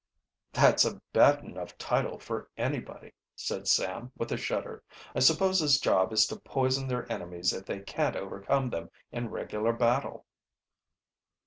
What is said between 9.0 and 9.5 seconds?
in